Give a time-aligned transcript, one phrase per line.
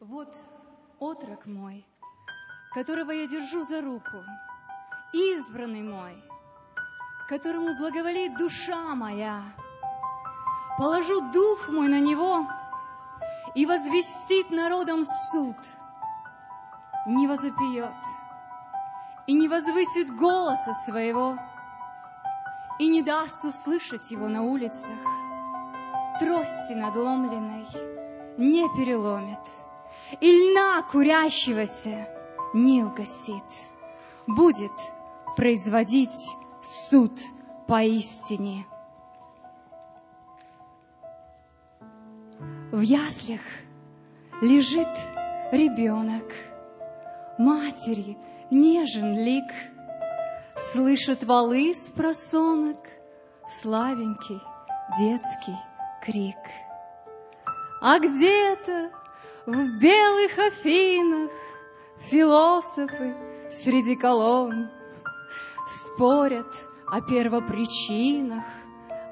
[0.00, 0.34] Вот
[0.98, 1.86] отрок мой,
[2.72, 4.24] которого я держу за руку,
[5.12, 6.24] избранный мой,
[7.28, 9.42] которому благоволит душа моя.
[10.78, 12.48] Положу дух мой на него
[13.54, 15.56] и возвестит народом суд.
[17.06, 17.92] Не возопьет
[19.26, 21.36] и не возвысит голоса своего,
[22.78, 24.98] и не даст услышать его на улицах.
[26.18, 27.66] Трости надломленной
[28.38, 29.40] не переломит—
[30.20, 32.08] и льна курящегося
[32.54, 33.44] не угасит.
[34.26, 34.72] Будет
[35.36, 37.12] производить суд
[37.66, 38.66] поистине.
[42.72, 43.40] В яслях
[44.40, 44.88] лежит
[45.52, 46.24] ребенок,
[47.38, 48.16] матери
[48.50, 49.50] нежен лик,
[50.72, 52.78] Слышат валы с просонок
[53.48, 54.40] славенький
[54.98, 55.56] детский
[56.04, 56.36] крик.
[57.80, 58.90] А где-то
[59.52, 61.30] в белых Афинах
[61.98, 63.16] философы
[63.50, 64.70] среди колонн
[65.66, 66.46] Спорят
[66.86, 68.44] о первопричинах,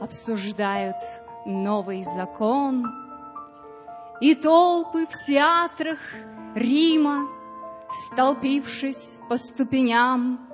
[0.00, 0.96] обсуждают
[1.46, 2.84] новый закон.
[4.20, 5.98] И толпы в театрах
[6.54, 7.28] Рима,
[8.06, 10.48] столпившись по ступеням,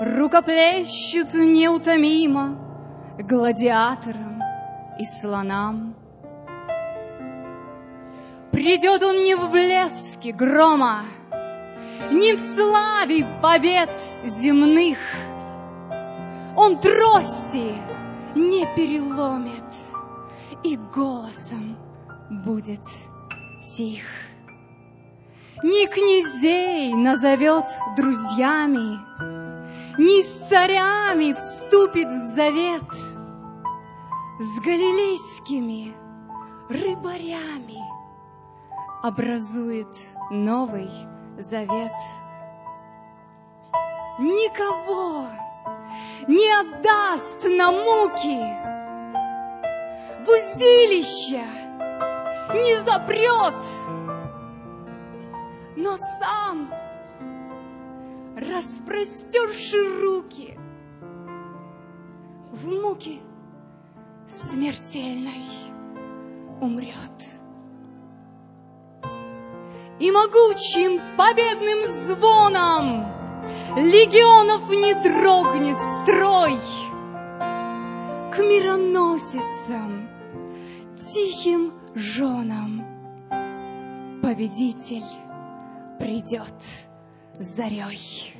[0.00, 2.56] Рукоплещут неутомимо
[3.18, 4.40] гладиаторам
[4.98, 6.01] и слонам.
[8.52, 11.06] Придет он не в блеске грома,
[12.10, 13.90] Не в славе побед
[14.24, 14.98] земных.
[16.54, 17.74] Он трости
[18.34, 19.64] не переломит
[20.62, 21.78] И голосом
[22.44, 22.82] будет
[23.74, 24.04] тих.
[25.62, 27.64] Ни князей назовет
[27.96, 28.98] друзьями,
[29.96, 32.84] Ни с царями вступит в завет,
[34.40, 35.94] С галилейскими
[36.68, 37.80] рыбарями
[39.02, 39.88] образует
[40.30, 40.88] новый
[41.38, 41.92] завет.
[44.18, 45.26] Никого
[46.28, 48.38] не отдаст на муки,
[50.24, 51.44] в узилище
[52.54, 53.54] не запрет,
[55.76, 56.70] но сам,
[58.36, 60.58] распростерши руки,
[62.52, 63.18] в муке
[64.28, 65.44] смертельной
[66.60, 67.41] умрет
[70.02, 73.06] и могучим победным звоном
[73.76, 76.58] Легионов не дрогнет строй.
[78.32, 80.08] К мироносицам,
[80.96, 82.84] тихим женам
[84.22, 85.04] Победитель
[86.00, 86.52] придет
[87.38, 88.34] зарей.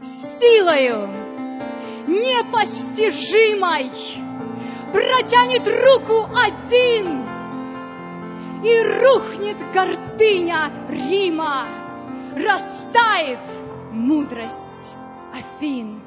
[0.00, 1.08] Силою
[2.06, 3.90] непостижимой
[4.92, 7.27] Протянет руку один
[8.64, 11.66] И рухнет гордыня Рима,
[12.34, 13.48] растает
[13.92, 14.96] мудрость
[15.32, 16.00] Афин.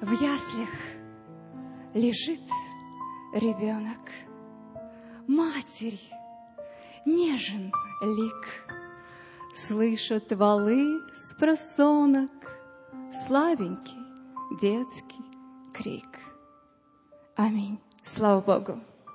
[0.00, 0.70] В яслях
[1.94, 2.42] лежит
[3.32, 4.10] ребенок,
[5.26, 6.00] матери
[7.06, 7.72] нежен
[8.02, 8.64] лик,
[9.54, 12.30] Слышат валы с просонок
[13.24, 13.96] слабенький
[14.60, 15.24] детский
[15.72, 16.23] крик.
[17.35, 17.79] Аминь.
[18.03, 18.79] Слава Богу.